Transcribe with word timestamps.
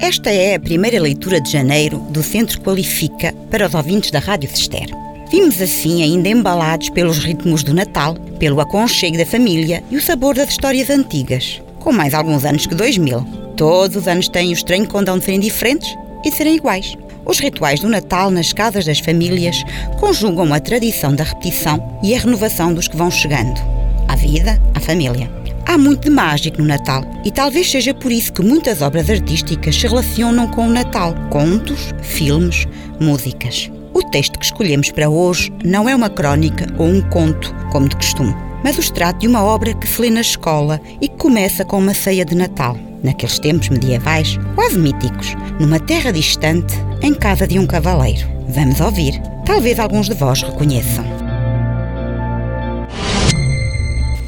Esta 0.00 0.30
é 0.30 0.54
a 0.54 0.60
primeira 0.60 0.98
leitura 0.98 1.38
de 1.38 1.52
janeiro 1.52 1.98
do 2.08 2.22
Centro 2.22 2.58
Qualifica 2.62 3.34
para 3.50 3.66
os 3.66 3.74
ouvintes 3.74 4.10
da 4.10 4.18
Rádio 4.18 4.48
Cister. 4.48 4.88
Vimos 5.30 5.60
assim 5.60 6.02
ainda 6.02 6.26
embalados 6.26 6.88
pelos 6.88 7.18
ritmos 7.18 7.62
do 7.62 7.74
Natal, 7.74 8.14
pelo 8.38 8.60
aconchego 8.62 9.18
da 9.18 9.26
família 9.26 9.84
e 9.90 9.96
o 9.96 10.00
sabor 10.00 10.34
das 10.34 10.48
histórias 10.48 10.88
antigas, 10.88 11.60
com 11.80 11.92
mais 11.92 12.14
alguns 12.14 12.46
anos 12.46 12.66
que 12.66 12.74
2000. 12.74 13.20
Todos 13.58 13.94
os 13.94 14.08
anos 14.08 14.26
têm 14.26 14.48
o 14.48 14.54
estranho 14.54 14.88
condão 14.88 15.18
de 15.18 15.24
serem 15.26 15.38
diferentes 15.38 15.94
e 16.24 16.30
de 16.30 16.36
serem 16.36 16.56
iguais. 16.56 16.96
Os 17.26 17.38
rituais 17.38 17.80
do 17.80 17.88
Natal 17.88 18.30
nas 18.30 18.54
casas 18.54 18.86
das 18.86 19.00
famílias 19.00 19.62
conjugam 20.00 20.54
a 20.54 20.60
tradição 20.60 21.14
da 21.14 21.24
repetição 21.24 22.00
e 22.02 22.14
a 22.14 22.18
renovação 22.18 22.72
dos 22.72 22.88
que 22.88 22.96
vão 22.96 23.10
chegando. 23.10 23.60
À 24.08 24.16
vida, 24.16 24.60
à 24.74 24.80
família. 24.80 25.39
Há 25.70 25.78
muito 25.78 26.02
de 26.02 26.10
mágico 26.10 26.60
no 26.60 26.66
Natal 26.66 27.04
e 27.24 27.30
talvez 27.30 27.70
seja 27.70 27.94
por 27.94 28.10
isso 28.10 28.32
que 28.32 28.42
muitas 28.42 28.82
obras 28.82 29.08
artísticas 29.08 29.76
se 29.76 29.86
relacionam 29.86 30.48
com 30.48 30.66
o 30.66 30.68
Natal: 30.72 31.14
contos, 31.30 31.94
filmes, 32.02 32.66
músicas. 32.98 33.70
O 33.94 34.02
texto 34.02 34.36
que 34.36 34.46
escolhemos 34.46 34.90
para 34.90 35.08
hoje 35.08 35.52
não 35.64 35.88
é 35.88 35.94
uma 35.94 36.10
crónica 36.10 36.66
ou 36.76 36.88
um 36.88 37.00
conto, 37.00 37.54
como 37.70 37.88
de 37.88 37.94
costume, 37.94 38.34
mas 38.64 38.78
o 38.78 38.80
extrato 38.80 39.20
de 39.20 39.28
uma 39.28 39.44
obra 39.44 39.72
que 39.72 39.86
se 39.86 40.02
lê 40.02 40.10
na 40.10 40.22
escola 40.22 40.80
e 41.00 41.06
que 41.06 41.16
começa 41.16 41.64
com 41.64 41.78
uma 41.78 41.94
ceia 41.94 42.24
de 42.24 42.34
Natal 42.34 42.76
naqueles 43.04 43.38
tempos 43.38 43.68
medievais, 43.68 44.40
quase 44.56 44.76
míticos, 44.76 45.36
numa 45.60 45.78
terra 45.78 46.12
distante, 46.12 46.74
em 47.00 47.14
casa 47.14 47.46
de 47.46 47.60
um 47.60 47.66
cavaleiro. 47.66 48.26
Vamos 48.48 48.80
ouvir. 48.80 49.22
Talvez 49.46 49.78
alguns 49.78 50.08
de 50.08 50.14
vós 50.14 50.42
reconheçam. 50.42 51.19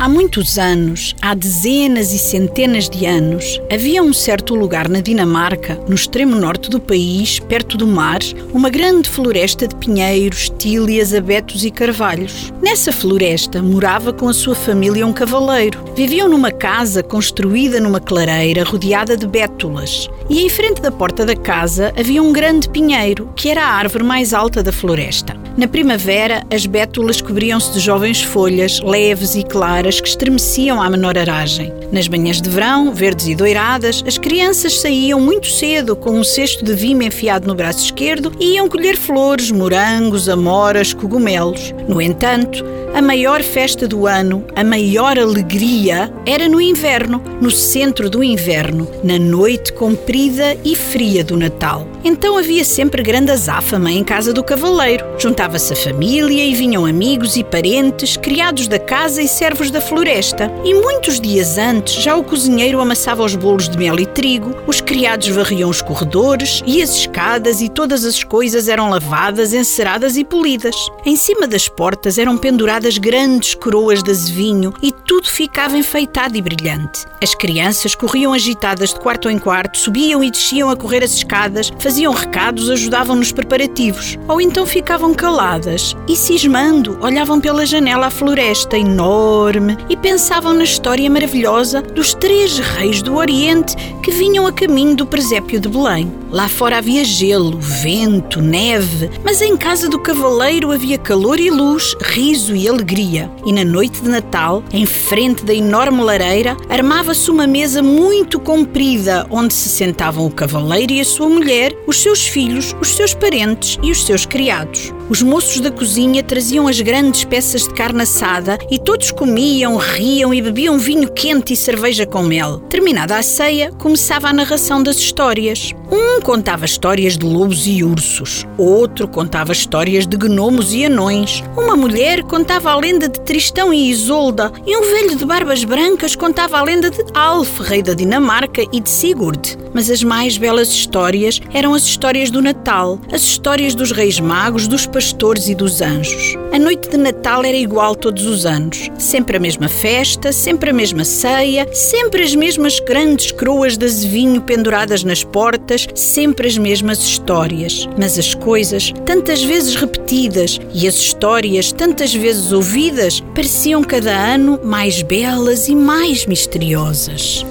Há 0.00 0.08
muitos 0.08 0.58
anos, 0.58 1.14
há 1.20 1.34
dezenas 1.34 2.14
e 2.14 2.18
centenas 2.18 2.88
de 2.88 3.04
anos, 3.04 3.60
havia 3.70 4.02
um 4.02 4.14
certo 4.14 4.54
lugar 4.54 4.88
na 4.88 5.02
Dinamarca, 5.02 5.78
no 5.86 5.94
extremo 5.94 6.34
norte 6.34 6.70
do 6.70 6.80
país, 6.80 7.38
perto 7.38 7.76
do 7.76 7.86
mar, 7.86 8.20
uma 8.50 8.70
grande 8.70 9.10
floresta 9.10 9.68
de 9.68 9.76
pinheiros, 9.76 10.48
tílias, 10.56 11.12
abetos 11.12 11.66
e 11.66 11.70
carvalhos. 11.70 12.50
Nessa 12.62 12.94
floresta 12.94 13.60
morava 13.60 14.10
com 14.10 14.26
a 14.26 14.32
sua 14.32 14.54
família 14.54 15.06
um 15.06 15.12
cavaleiro. 15.12 15.84
Viviam 15.94 16.30
numa 16.30 16.50
casa 16.50 17.02
construída 17.02 17.78
numa 17.78 18.00
clareira 18.00 18.64
rodeada 18.64 19.18
de 19.18 19.26
bétulas. 19.26 20.08
E 20.30 20.40
em 20.40 20.48
frente 20.48 20.80
da 20.80 20.90
porta 20.90 21.26
da 21.26 21.36
casa 21.36 21.92
havia 21.94 22.22
um 22.22 22.32
grande 22.32 22.70
pinheiro, 22.70 23.30
que 23.36 23.50
era 23.50 23.66
a 23.66 23.74
árvore 23.74 24.04
mais 24.04 24.32
alta 24.32 24.62
da 24.62 24.72
floresta. 24.72 25.39
Na 25.60 25.68
primavera, 25.68 26.42
as 26.50 26.64
bétulas 26.64 27.20
cobriam-se 27.20 27.70
de 27.74 27.80
jovens 27.80 28.22
folhas, 28.22 28.80
leves 28.80 29.34
e 29.34 29.42
claras, 29.42 30.00
que 30.00 30.08
estremeciam 30.08 30.80
à 30.80 30.88
menor 30.88 31.18
aragem. 31.18 31.79
Nas 31.92 32.06
manhãs 32.06 32.40
de 32.40 32.48
verão, 32.48 32.94
verdes 32.94 33.26
e 33.26 33.34
doiradas, 33.34 34.04
as 34.06 34.16
crianças 34.16 34.80
saíam 34.80 35.20
muito 35.20 35.48
cedo 35.48 35.96
com 35.96 36.12
um 36.12 36.22
cesto 36.22 36.64
de 36.64 36.72
vime 36.72 37.06
enfiado 37.06 37.48
no 37.48 37.54
braço 37.54 37.84
esquerdo 37.84 38.32
e 38.38 38.54
iam 38.54 38.68
colher 38.68 38.96
flores, 38.96 39.50
morangos, 39.50 40.28
amoras, 40.28 40.94
cogumelos. 40.94 41.74
No 41.88 42.00
entanto, 42.00 42.64
a 42.94 43.02
maior 43.02 43.42
festa 43.42 43.88
do 43.88 44.06
ano, 44.06 44.44
a 44.54 44.62
maior 44.62 45.18
alegria, 45.18 46.12
era 46.24 46.48
no 46.48 46.60
inverno, 46.60 47.22
no 47.40 47.50
centro 47.50 48.08
do 48.08 48.22
inverno, 48.22 48.88
na 49.02 49.18
noite 49.18 49.72
comprida 49.72 50.56
e 50.64 50.76
fria 50.76 51.24
do 51.24 51.36
Natal. 51.36 51.86
Então 52.04 52.38
havia 52.38 52.64
sempre 52.64 53.02
grande 53.02 53.30
azáfama 53.30 53.90
em 53.90 54.02
casa 54.02 54.32
do 54.32 54.42
cavaleiro. 54.42 55.04
Juntava-se 55.18 55.72
a 55.72 55.76
família 55.76 56.44
e 56.44 56.54
vinham 56.54 56.86
amigos 56.86 57.36
e 57.36 57.44
parentes, 57.44 58.16
criados 58.16 58.66
da 58.66 58.78
casa 58.78 59.20
e 59.20 59.28
servos 59.28 59.70
da 59.70 59.80
floresta. 59.80 60.50
E 60.64 60.72
muitos 60.74 61.20
dias 61.20 61.58
antes 61.58 61.79
já 61.88 62.16
o 62.16 62.24
cozinheiro 62.24 62.80
amassava 62.80 63.24
os 63.24 63.34
bolos 63.34 63.68
de 63.68 63.78
mel 63.78 63.98
e 63.98 64.06
trigo, 64.06 64.54
os 64.66 64.80
criados 64.80 65.28
varriam 65.28 65.70
os 65.70 65.80
corredores 65.80 66.62
e 66.66 66.82
as 66.82 66.90
escadas 66.90 67.60
e 67.60 67.68
todas 67.68 68.04
as 68.04 68.22
coisas 68.22 68.68
eram 68.68 68.90
lavadas, 68.90 69.52
enceradas 69.52 70.16
e 70.16 70.24
polidas. 70.24 70.74
Em 71.04 71.16
cima 71.16 71.46
das 71.46 71.68
portas 71.68 72.18
eram 72.18 72.36
penduradas 72.36 72.98
grandes 72.98 73.54
coroas 73.54 74.02
de 74.02 74.10
azevinho 74.10 74.72
e 74.82 74.92
tudo 74.92 75.28
ficava 75.28 75.78
enfeitado 75.78 76.36
e 76.36 76.42
brilhante. 76.42 77.04
As 77.22 77.34
crianças 77.34 77.94
corriam 77.94 78.32
agitadas 78.32 78.92
de 78.92 79.00
quarto 79.00 79.28
em 79.28 79.38
quarto, 79.38 79.78
subiam 79.78 80.22
e 80.22 80.30
desciam 80.30 80.70
a 80.70 80.76
correr 80.76 81.04
as 81.04 81.12
escadas, 81.12 81.72
faziam 81.78 82.12
recados, 82.12 82.68
ajudavam 82.68 83.16
nos 83.16 83.32
preparativos. 83.32 84.18
Ou 84.28 84.40
então 84.40 84.66
ficavam 84.66 85.14
caladas 85.14 85.96
e, 86.08 86.16
cismando, 86.16 86.98
olhavam 87.00 87.40
pela 87.40 87.64
janela 87.64 88.06
à 88.06 88.10
floresta 88.10 88.76
enorme 88.76 89.76
e 89.88 89.96
pensavam 89.96 90.52
na 90.52 90.64
história 90.64 91.08
maravilhosa 91.10 91.69
dos 91.78 92.14
três 92.14 92.58
reis 92.58 93.00
do 93.02 93.14
Oriente 93.14 93.76
que 94.02 94.10
vinham 94.10 94.46
a 94.46 94.52
caminho 94.52 94.96
do 94.96 95.06
presépio 95.06 95.60
de 95.60 95.68
Belém. 95.68 96.12
Lá 96.30 96.48
fora 96.48 96.78
havia 96.78 97.04
gelo, 97.04 97.58
vento, 97.60 98.40
neve, 98.40 99.10
mas 99.24 99.40
em 99.40 99.56
casa 99.56 99.88
do 99.88 99.98
cavaleiro 99.98 100.72
havia 100.72 100.98
calor 100.98 101.38
e 101.38 101.50
luz, 101.50 101.96
riso 102.00 102.56
e 102.56 102.68
alegria. 102.68 103.30
E 103.46 103.52
na 103.52 103.64
noite 103.64 104.00
de 104.00 104.08
Natal, 104.08 104.64
em 104.72 104.86
frente 104.86 105.44
da 105.44 105.54
enorme 105.54 106.02
lareira, 106.02 106.56
armava-se 106.68 107.30
uma 107.30 107.46
mesa 107.46 107.82
muito 107.82 108.40
comprida 108.40 109.26
onde 109.30 109.54
se 109.54 109.68
sentavam 109.68 110.26
o 110.26 110.30
cavaleiro 110.30 110.92
e 110.92 111.00
a 111.00 111.04
sua 111.04 111.28
mulher, 111.28 111.76
os 111.86 112.00
seus 112.02 112.26
filhos, 112.26 112.74
os 112.80 112.96
seus 112.96 113.14
parentes 113.14 113.78
e 113.82 113.90
os 113.90 114.04
seus 114.04 114.26
criados. 114.26 114.92
Os 115.10 115.22
moços 115.22 115.58
da 115.58 115.72
cozinha 115.72 116.22
traziam 116.22 116.68
as 116.68 116.80
grandes 116.80 117.24
peças 117.24 117.64
de 117.64 117.74
carne 117.74 118.02
assada 118.02 118.56
e 118.70 118.78
todos 118.78 119.10
comiam, 119.10 119.76
riam 119.76 120.32
e 120.32 120.40
bebiam 120.40 120.78
vinho 120.78 121.10
quente 121.10 121.52
e 121.52 121.56
cerveja 121.56 122.06
com 122.06 122.22
mel. 122.22 122.60
Terminada 122.68 123.16
a 123.16 123.22
ceia, 123.22 123.72
começava 123.72 124.28
a 124.28 124.32
narração 124.32 124.80
das 124.80 124.98
histórias. 124.98 125.74
Um 125.90 126.20
contava 126.20 126.64
histórias 126.64 127.18
de 127.18 127.26
lobos 127.26 127.66
e 127.66 127.82
ursos, 127.82 128.46
outro 128.56 129.08
contava 129.08 129.50
histórias 129.50 130.06
de 130.06 130.16
gnomos 130.16 130.72
e 130.72 130.84
anões, 130.84 131.42
uma 131.56 131.74
mulher 131.74 132.22
contava 132.22 132.70
a 132.70 132.76
lenda 132.76 133.08
de 133.08 133.18
Tristão 133.22 133.74
e 133.74 133.90
Isolda 133.90 134.52
e 134.64 134.76
um 134.76 134.82
velho 134.82 135.16
de 135.16 135.24
barbas 135.24 135.64
brancas 135.64 136.14
contava 136.14 136.58
a 136.58 136.62
lenda 136.62 136.88
de 136.88 137.02
Alf, 137.14 137.58
rei 137.62 137.82
da 137.82 137.94
Dinamarca, 137.94 138.62
e 138.72 138.78
de 138.78 138.88
Sigurd. 138.88 139.58
Mas 139.74 139.90
as 139.90 140.02
mais 140.02 140.36
belas 140.36 140.68
histórias 140.68 141.40
eram 141.52 141.74
as 141.74 141.82
histórias 141.82 142.30
do 142.30 142.40
Natal, 142.40 143.00
as 143.12 143.22
histórias 143.22 143.74
dos 143.74 143.90
reis 143.90 144.20
magos, 144.20 144.68
dos 144.68 144.86
pastores 145.00 145.48
e 145.48 145.54
dos 145.54 145.80
anjos. 145.80 146.36
A 146.52 146.58
noite 146.58 146.90
de 146.90 146.98
Natal 146.98 147.42
era 147.42 147.56
igual 147.56 147.96
todos 147.96 148.26
os 148.26 148.44
anos. 148.44 148.90
Sempre 148.98 149.38
a 149.38 149.40
mesma 149.40 149.66
festa, 149.66 150.30
sempre 150.30 150.68
a 150.68 150.74
mesma 150.74 151.06
ceia, 151.06 151.66
sempre 151.72 152.22
as 152.22 152.34
mesmas 152.34 152.78
grandes 152.80 153.32
coroas 153.32 153.78
de 153.78 153.86
azevinho 153.86 154.42
penduradas 154.42 155.02
nas 155.02 155.24
portas, 155.24 155.88
sempre 155.94 156.48
as 156.48 156.58
mesmas 156.58 156.98
histórias. 156.98 157.88
Mas 157.96 158.18
as 158.18 158.34
coisas, 158.34 158.92
tantas 159.06 159.42
vezes 159.42 159.74
repetidas, 159.74 160.60
e 160.74 160.86
as 160.86 160.96
histórias, 160.96 161.72
tantas 161.72 162.14
vezes 162.14 162.52
ouvidas, 162.52 163.20
pareciam 163.34 163.82
cada 163.82 164.12
ano 164.12 164.60
mais 164.62 165.00
belas 165.00 165.66
e 165.66 165.74
mais 165.74 166.26
misteriosas. 166.26 167.46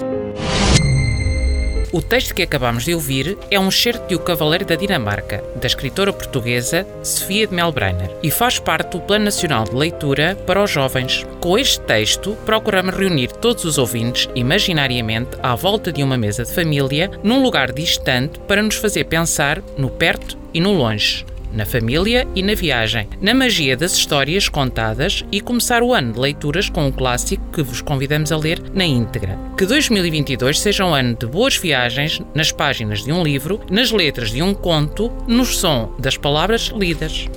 O 1.92 2.04
texto 2.04 2.36
que 2.36 2.44
acabamos 2.44 2.86
de 2.86 2.94
ouvir 2.94 3.36
é 3.50 3.60
um 3.60 3.72
certo 3.72 4.08
de 4.08 4.16
O 4.16 4.20
Cavaleiro 4.20 4.64
da 4.64 4.76
Dinamarca, 4.76 5.44
da 5.56 5.66
escritora 5.66 6.14
portuguesa 6.14 6.86
Sofia 7.04 7.48
de 7.48 7.56
Melbrenner, 7.56 8.12
e 8.22 8.30
faz 8.30 8.60
parte 8.60 8.92
do 8.92 9.02
Plano 9.02 9.26
Nacional 9.26 9.64
de 9.64 9.76
Leitura 9.76 10.38
para 10.46 10.62
os 10.62 10.70
Jovens. 10.70 11.26
Com 11.40 11.58
este 11.58 11.82
texto, 11.82 12.38
procuramos 12.46 12.96
reunir 12.96 13.32
todos 13.32 13.66
os 13.66 13.80
ouvintes, 13.80 14.30
imaginariamente, 14.36 15.32
à 15.42 15.56
volta 15.56 15.92
de 15.92 16.04
uma 16.04 16.16
mesa 16.16 16.46
de 16.46 16.54
família, 16.54 17.10
num 17.24 17.42
lugar 17.42 17.72
distante 17.72 18.40
para 18.42 18.62
nos 18.62 18.76
fazer 18.76 19.06
pensar 19.06 19.60
no 19.76 19.90
perto 19.90 20.38
e 20.54 20.62
no 20.62 20.74
longe 20.74 21.26
na 21.54 21.66
família 21.66 22.28
e 22.36 22.42
na 22.42 22.54
viagem, 22.54 23.08
na 23.22 23.34
magia 23.34 23.76
das 23.76 23.94
histórias 23.94 24.48
contadas 24.50 25.24
e 25.32 25.42
começar 25.42 25.84
o 25.84 25.94
ano 25.94 26.14
de 26.14 26.20
leituras 26.20 26.70
com 26.70 26.86
um 26.86 26.92
clássico 26.92 27.44
que 27.52 27.62
vos 27.62 27.82
convidamos 27.82 28.32
a 28.32 28.38
ler 28.38 28.62
na 28.74 28.86
íntegra. 28.86 29.38
Que 29.58 29.66
2022 29.66 30.60
seja 30.60 30.86
um 30.86 30.94
ano 30.94 31.16
de 31.16 31.26
boas 31.26 31.58
viagens 31.58 32.22
nas 32.34 32.52
páginas 32.52 33.04
de 33.04 33.12
um 33.12 33.24
livro, 33.24 33.60
nas 33.70 33.92
letras 33.92 34.32
de 34.32 34.42
um 34.42 34.54
conto, 34.54 35.12
no 35.28 35.46
som 35.46 35.94
das 36.00 36.18
palavras 36.18 36.72
lidas. 36.76 37.28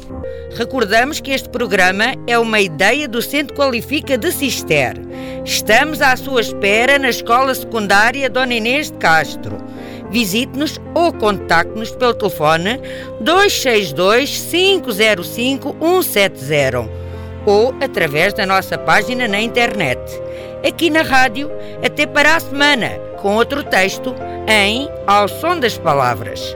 Recordamos 0.54 1.18
que 1.18 1.30
este 1.30 1.48
programa 1.48 2.14
é 2.26 2.38
uma 2.38 2.60
ideia 2.60 3.08
do 3.08 3.22
Centro 3.22 3.56
Qualifica 3.56 4.18
de 4.18 4.30
Cister. 4.30 4.94
Estamos 5.44 6.02
à 6.02 6.14
sua 6.14 6.42
espera 6.42 6.98
na 6.98 7.08
Escola 7.08 7.54
Secundária 7.54 8.28
Dona 8.28 8.54
Inês 8.54 8.90
de 8.90 8.98
Castro 8.98 9.71
visite-nos 10.12 10.80
ou 10.94 11.12
contacte-nos 11.12 11.90
pelo 11.90 12.14
telefone 12.14 12.78
262 13.20 14.46
505 14.50 15.76
170 15.80 16.88
ou 17.44 17.74
através 17.80 18.32
da 18.32 18.46
nossa 18.46 18.78
página 18.78 19.26
na 19.26 19.40
internet. 19.40 20.00
Aqui 20.66 20.90
na 20.90 21.02
rádio, 21.02 21.50
até 21.84 22.06
para 22.06 22.36
a 22.36 22.40
semana, 22.40 22.90
com 23.20 23.34
outro 23.34 23.64
texto 23.64 24.14
em 24.46 24.88
Ao 25.06 25.26
Som 25.26 25.58
das 25.58 25.76
Palavras. 25.76 26.54